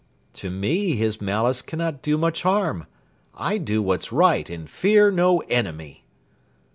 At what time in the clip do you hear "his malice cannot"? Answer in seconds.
0.95-2.01